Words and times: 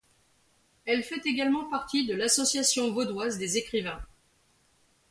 Elle 0.87 1.03
fait 1.03 1.27
également 1.27 1.69
partie 1.69 2.07
de 2.07 2.15
l'Association 2.15 2.91
vaudoise 2.91 3.37
des 3.37 3.57
écrivains. 3.57 4.01